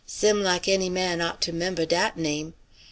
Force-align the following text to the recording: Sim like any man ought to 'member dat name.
Sim 0.07 0.41
like 0.41 0.67
any 0.67 0.89
man 0.89 1.21
ought 1.21 1.41
to 1.43 1.53
'member 1.53 1.85
dat 1.85 2.17
name. 2.17 2.55